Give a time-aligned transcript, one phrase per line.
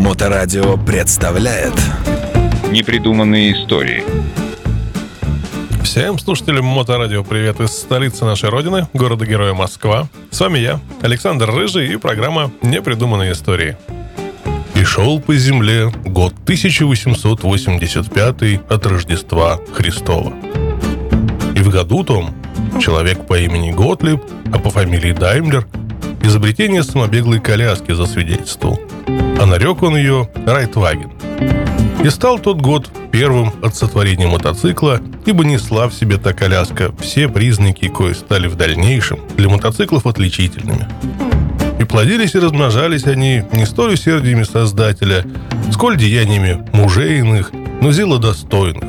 [0.00, 1.74] Моторадио представляет
[2.70, 4.02] Непридуманные истории
[5.84, 10.08] Всем слушателям Моторадио привет из столицы нашей родины, города-героя Москва.
[10.30, 13.76] С вами я, Александр Рыжий и программа «Непридуманные истории».
[14.74, 20.32] И шел по земле год 1885 от Рождества Христова.
[21.54, 22.34] И в году том
[22.80, 25.66] человек по имени Готлиб, а по фамилии Даймлер,
[26.22, 28.80] изобретение самобеглой коляски засвидетельствовал.
[29.40, 31.10] А нарек он ее Райтваген.
[32.04, 37.26] И стал тот год первым от сотворения мотоцикла, ибо несла в себе та коляска все
[37.26, 40.86] признаки, кои стали в дальнейшем для мотоциклов отличительными.
[41.80, 45.24] И плодились и размножались они не столь усердиями Создателя,
[45.72, 47.50] сколь деяниями мужейных,
[47.80, 48.84] но зелодостойных.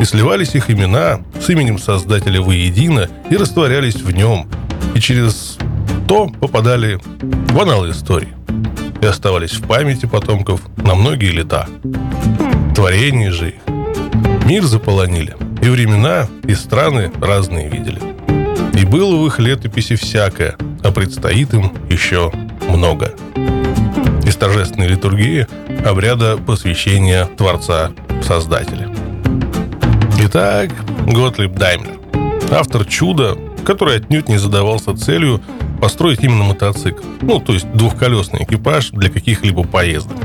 [0.00, 4.48] И сливались их имена с именем Создателя воедино и растворялись в нем,
[4.94, 5.58] и через
[6.08, 8.41] то попадали в аналы истории
[9.02, 11.68] и оставались в памяти потомков на многие лета.
[12.74, 13.54] Творение же их
[14.46, 18.00] мир заполонили, и времена, и страны разные видели.
[18.74, 22.32] И было в их летописи всякое, а предстоит им еще
[22.68, 23.12] много.
[24.24, 25.46] Из торжественной литургии
[25.84, 27.92] обряда посвящения Творца
[28.22, 28.88] Создателя.
[30.20, 30.70] Итак,
[31.06, 31.98] Готлиб Даймлер.
[32.50, 35.40] Автор чуда, который отнюдь не задавался целью
[35.82, 37.02] построить именно мотоцикл.
[37.22, 40.16] Ну, то есть двухколесный экипаж для каких-либо поездок.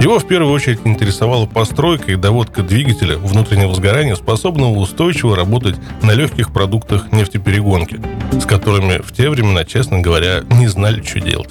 [0.00, 6.12] Его в первую очередь интересовала постройка и доводка двигателя внутреннего сгорания, способного устойчиво работать на
[6.12, 8.00] легких продуктах нефтеперегонки,
[8.40, 11.50] с которыми в те времена, честно говоря, не знали, что делать.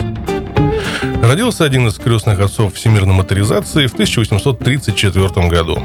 [1.22, 5.84] Родился один из крестных отцов всемирной моторизации в 1834 году.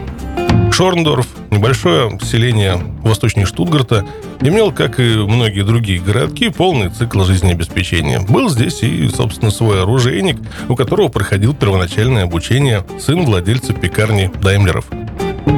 [0.78, 4.06] Шорндорф, небольшое селение восточнее Штутгарта,
[4.40, 8.20] имел, как и многие другие городки, полный цикл жизнеобеспечения.
[8.20, 10.36] Был здесь и, собственно, свой оружейник,
[10.68, 14.84] у которого проходил первоначальное обучение сын владельца пекарни Даймлеров.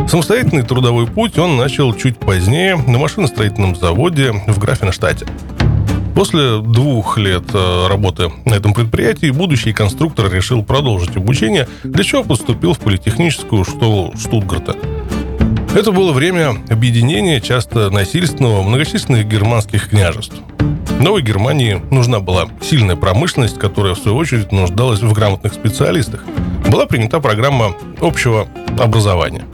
[0.08, 5.26] Самостоятельный трудовой путь он начал чуть позднее на машиностроительном заводе в Графенштадте.
[6.14, 12.24] После двух лет э, работы на этом предприятии будущий конструктор решил продолжить обучение, для чего
[12.24, 14.76] поступил в политехническую школу Штутгарта.
[15.72, 20.34] Это было время объединения часто насильственного многочисленных германских княжеств.
[20.98, 26.24] Новой Германии нужна была сильная промышленность, которая, в свою очередь, нуждалась в грамотных специалистах.
[26.68, 28.48] Была принята программа общего
[28.80, 29.44] образования.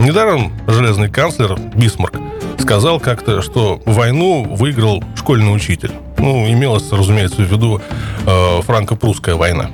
[0.00, 2.14] Недаром железный канцлер Бисмарк
[2.58, 5.92] сказал как-то, что войну выиграл школьный учитель.
[6.18, 7.80] Ну, имелось, разумеется, в виду
[8.26, 9.70] э, франко-прусская война.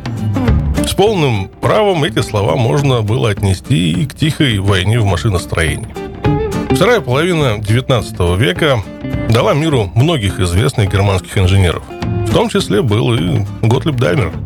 [0.87, 5.89] С полным правом эти слова можно было отнести и к тихой войне в машиностроении.
[6.71, 8.83] Вторая половина XIX века
[9.29, 11.83] дала миру многих известных германских инженеров.
[12.29, 14.33] В том числе был и Готлиб Даймер–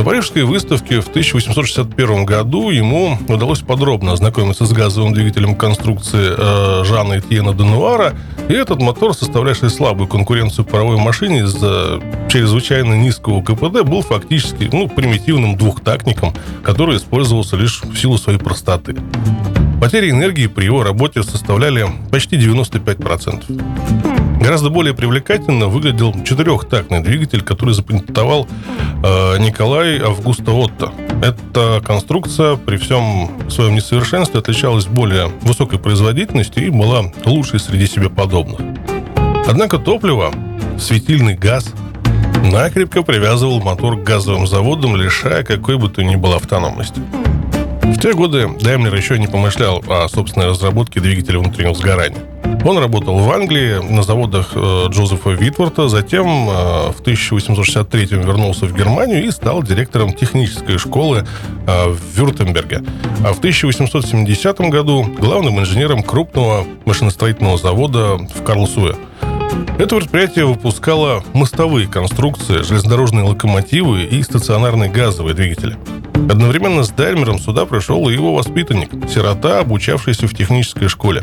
[0.00, 6.84] на Парижской выставке в 1861 году ему удалось подробно ознакомиться с газовым двигателем конструкции э,
[6.84, 8.14] Жана Этьена Денуара,
[8.48, 12.00] и этот мотор, составлявший слабую конкуренцию паровой машине из-за
[12.30, 16.32] чрезвычайно низкого КПД, был фактически ну, примитивным двухтактником,
[16.62, 18.96] который использовался лишь в силу своей простоты.
[19.82, 24.19] Потери энергии при его работе составляли почти 95%.
[24.40, 28.48] Гораздо более привлекательно выглядел четырехтактный двигатель, который запатентовал
[29.04, 30.92] э, Николай Августа Отто.
[31.22, 38.08] Эта конструкция при всем своем несовершенстве отличалась более высокой производительностью и была лучшей среди себе
[38.08, 38.60] подобных.
[39.46, 40.32] Однако топливо,
[40.78, 41.74] светильный газ,
[42.50, 47.00] накрепко привязывал мотор к газовым заводам, лишая какой бы то ни было автономности.
[47.82, 52.20] В те годы Даймлер еще не помышлял о собственной разработке двигателя внутреннего сгорания.
[52.64, 58.76] Он работал в Англии на заводах э, Джозефа Витворта, затем э, в 1863 вернулся в
[58.76, 61.26] Германию и стал директором технической школы
[61.66, 62.82] э, в Вюртемберге.
[63.24, 68.94] А в 1870 году главным инженером крупного машиностроительного завода в Карлсуэ.
[69.78, 75.78] Это предприятие выпускало мостовые конструкции, железнодорожные локомотивы и стационарные газовые двигатели.
[76.28, 81.22] Одновременно с Даймером сюда пришел и его воспитанник, сирота, обучавшийся в технической школе.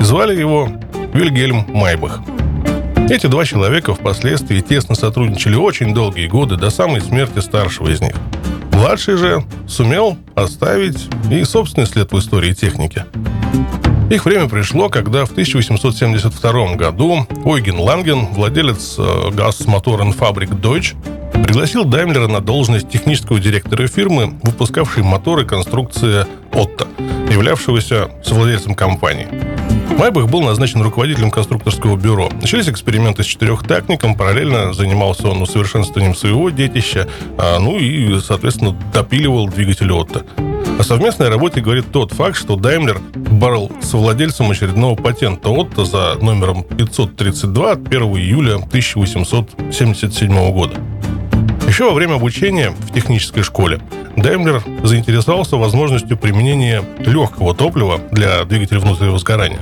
[0.00, 0.68] Звали его
[1.14, 2.20] Вильгельм Майбах.
[3.08, 8.14] Эти два человека впоследствии тесно сотрудничали очень долгие годы, до самой смерти старшего из них.
[8.72, 13.04] Младший же сумел оставить и собственный след в истории техники.
[14.10, 18.98] Их время пришло, когда в 1872 году Ойген Ланген, владелец
[19.32, 20.94] газмоторенфабрик Deutsch,
[21.42, 26.86] пригласил Даймлера на должность технического директора фирмы, выпускавшей моторы конструкции Отто,
[27.30, 29.28] являвшегося совладельцем компании.
[29.98, 32.28] Майбах был назначен руководителем конструкторского бюро.
[32.40, 37.08] Начались эксперименты с четырехтактником, параллельно занимался он усовершенствованием своего детища,
[37.38, 40.26] а, ну и, соответственно, допиливал двигатель Отто.
[40.78, 46.16] О совместной работе говорит тот факт, что Даймлер борол с владельцем очередного патента Отто за
[46.20, 50.76] номером 532 от 1 июля 1877 года.
[51.76, 53.82] Еще во время обучения в технической школе
[54.16, 59.58] Даймлер заинтересовался возможностью применения легкого топлива для двигателя внутреннего сгорания.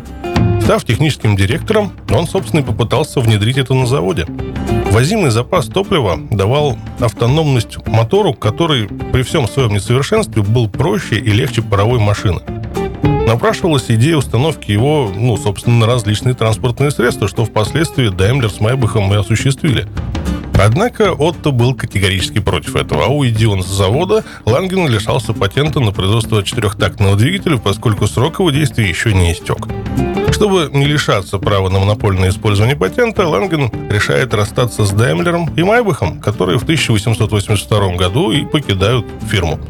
[0.63, 4.27] Став техническим директором, он, собственно, и попытался внедрить это на заводе.
[4.93, 11.63] Возимый запас топлива давал автономность мотору, который при всем своем несовершенстве был проще и легче
[11.63, 12.43] паровой машины.
[13.27, 19.13] Напрашивалась идея установки его, ну, собственно, на различные транспортные средства, что впоследствии Даймлер с Майбахом
[19.13, 19.89] и осуществили.
[20.59, 25.91] Однако Отто был категорически против этого, а уйди он с завода, Ланген лишался патента на
[25.91, 29.67] производство четырехтактного двигателя, поскольку срок его действия еще не истек.
[30.33, 36.21] Чтобы не лишаться права на монопольное использование патента, Ланген решает расстаться с Даймлером и Майбахом,
[36.21, 39.61] которые в 1882 году и покидают фирму.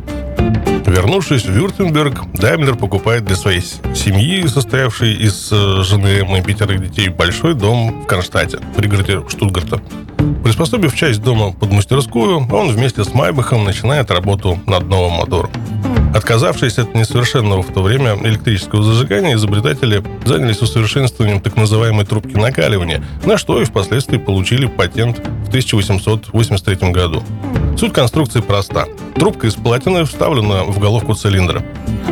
[0.87, 7.09] Вернувшись в Вюртемберг, Даймлер покупает для своей семьи, состоявшей из э, жены и пятерых детей,
[7.09, 9.81] большой дом в Кронштадте, пригороде Штутгарта.
[10.43, 15.51] Приспособив часть дома под мастерскую, он вместе с Майбахом начинает работу над новым мотором.
[16.15, 23.03] Отказавшись от несовершенного в то время электрического зажигания, изобретатели занялись усовершенствованием так называемой трубки накаливания,
[23.25, 27.23] на что и впоследствии получили патент в 1883 году.
[27.77, 28.87] Суть конструкции проста.
[29.17, 31.65] Трубка из платины вставлена в головку цилиндра.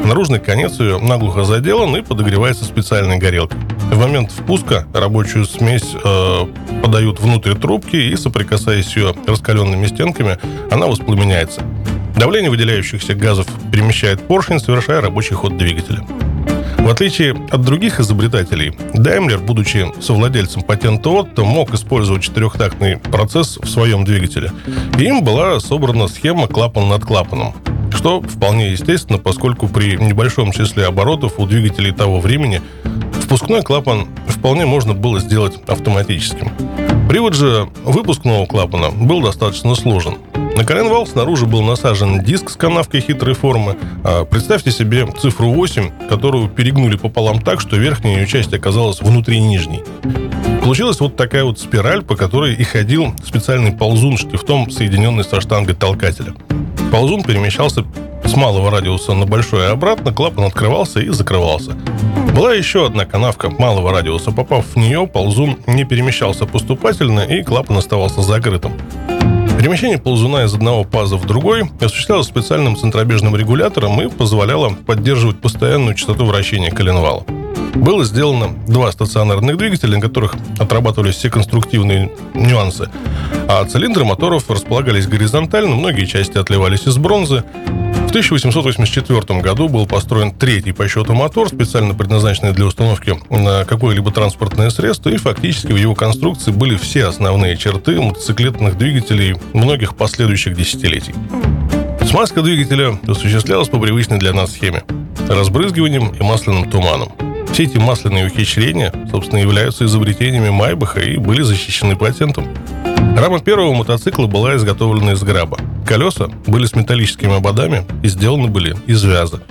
[0.04, 3.60] Наружный конец ее наглухо заделан и подогревается специальной горелкой.
[3.92, 6.46] В момент впуска рабочую смесь э,
[6.82, 10.38] подают внутрь трубки и, соприкасаясь ее раскаленными стенками,
[10.70, 11.62] она воспламеняется.
[12.16, 16.04] Давление выделяющихся газов перемещает поршень, совершая рабочий ход двигателя.
[16.82, 23.68] В отличие от других изобретателей, Даймлер, будучи совладельцем патента Отто, мог использовать четырехтактный процесс в
[23.68, 24.50] своем двигателе.
[24.98, 27.54] И им была собрана схема клапан над клапаном
[27.94, 32.60] что вполне естественно, поскольку при небольшом числе оборотов у двигателей того времени
[33.12, 36.50] впускной клапан вполне можно было сделать автоматическим.
[37.08, 40.16] Привод же выпускного клапана был достаточно сложен.
[40.56, 43.76] На коленвал снаружи был насажен диск с канавкой хитрой формы.
[44.04, 49.40] А представьте себе цифру 8, которую перегнули пополам так, что верхняя ее часть оказалась внутри
[49.40, 49.82] нижней.
[50.62, 55.74] Получилась вот такая вот спираль, по которой и ходил специальный ползун штифтом, соединенный со штангой
[55.74, 56.34] толкателя.
[56.90, 57.84] Ползун перемещался
[58.24, 61.72] с малого радиуса на большой и обратно, клапан открывался и закрывался.
[62.36, 64.30] Была еще одна канавка малого радиуса.
[64.30, 68.72] Попав в нее, ползун не перемещался поступательно, и клапан оставался закрытым.
[69.62, 75.94] Перемещение ползуна из одного паза в другой осуществлялось специальным центробежным регулятором и позволяло поддерживать постоянную
[75.94, 77.24] частоту вращения коленвала.
[77.76, 82.90] Было сделано два стационарных двигателя, на которых отрабатывались все конструктивные нюансы.
[83.48, 87.44] А цилиндры моторов располагались горизонтально, многие части отливались из бронзы.
[88.12, 94.10] В 1884 году был построен третий по счету мотор, специально предназначенный для установки на какое-либо
[94.10, 100.54] транспортное средство, и фактически в его конструкции были все основные черты мотоциклетных двигателей многих последующих
[100.54, 101.14] десятилетий.
[102.06, 104.82] Смазка двигателя осуществлялась по привычной для нас схеме–
[105.30, 107.12] разбрызгиванием и масляным туманом.
[107.54, 112.46] Все эти масляные ухищрения, собственно, являются изобретениями Майбаха и были защищены патентом.
[113.16, 115.56] Рама первого мотоцикла была изготовлена из граба.
[115.92, 119.42] Колеса были с металлическими ободами и сделаны были из вяза.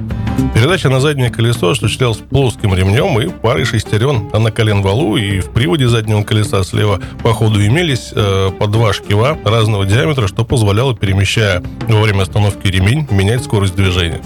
[0.55, 5.39] Передача на заднее колесо осуществлялась плоским ремнем и парой шестерен, а на колен валу и
[5.39, 10.43] в приводе заднего колеса слева по ходу имелись э, по два шкива разного диаметра, что
[10.43, 14.19] позволяло, перемещая во время остановки ремень, менять скорость движения.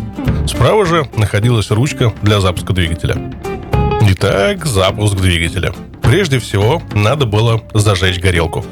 [0.47, 3.17] Справа же находилась ручка для запуска двигателя.
[4.03, 5.73] Итак, запуск двигателя.
[6.05, 8.63] Прежде всего, надо было зажечь горелку.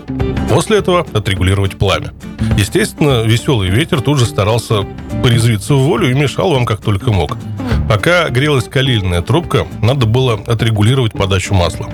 [0.49, 2.11] После этого отрегулировать пламя.
[2.57, 4.85] Естественно, веселый ветер тут же старался
[5.23, 7.37] порезвиться в волю и мешал вам как только мог.
[7.89, 11.89] Пока грелась калильная трубка, надо было отрегулировать подачу масла.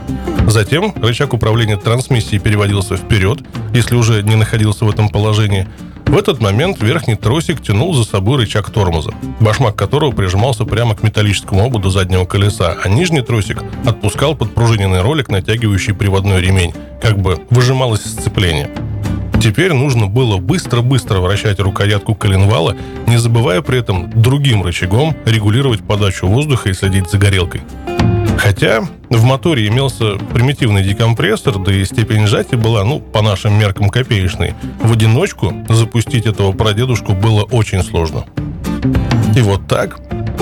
[0.47, 3.39] Затем рычаг управления трансмиссией переводился вперед,
[3.73, 5.67] если уже не находился в этом положении–
[6.09, 11.03] в этот момент верхний тросик тянул за собой рычаг тормоза, башмак которого прижимался прямо к
[11.03, 17.39] металлическому ободу заднего колеса, а нижний тросик отпускал подпружиненный ролик, натягивающий приводной ремень, как бы
[17.51, 18.71] выжималось сцепление.
[19.39, 22.75] Теперь нужно было быстро-быстро вращать рукоятку коленвала,
[23.05, 27.61] не забывая при этом другим рычагом регулировать подачу воздуха и следить за горелкой.
[28.39, 33.89] Хотя в моторе имелся примитивный декомпрессор, да и степень сжатия была, ну, по нашим меркам
[33.89, 34.53] копеечной.
[34.81, 38.25] В одиночку запустить этого прадедушку было очень сложно.
[39.35, 39.99] И вот так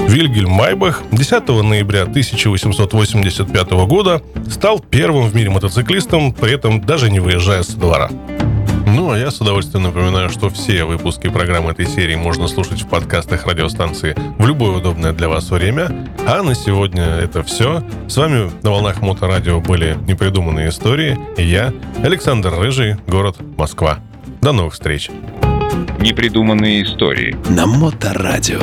[0.08, 7.20] Вильгельм Майбах 10 ноября 1885 года стал первым в мире мотоциклистом, при этом даже не
[7.20, 8.12] выезжая с двора.
[8.88, 12.88] Ну, а я с удовольствием напоминаю, что все выпуски программы этой серии можно слушать в
[12.88, 16.08] подкастах радиостанции в любое удобное для вас время.
[16.25, 17.84] А на сегодня это все.
[18.08, 21.20] С вами на волнах Моторадио были непридуманные истории.
[21.36, 24.00] И я, Александр Рыжий, город Москва.
[24.41, 25.10] До новых встреч.
[26.00, 27.36] Непридуманные истории.
[27.50, 28.62] На Моторадио.